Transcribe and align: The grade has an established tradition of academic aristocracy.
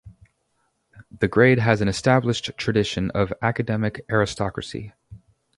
The 1.11 1.27
grade 1.27 1.59
has 1.59 1.79
an 1.79 1.87
established 1.87 2.57
tradition 2.57 3.11
of 3.11 3.31
academic 3.43 4.03
aristocracy. 4.09 4.93